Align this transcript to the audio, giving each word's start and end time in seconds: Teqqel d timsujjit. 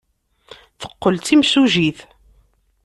Teqqel 0.79 1.15
d 1.17 1.23
timsujjit. 1.27 1.99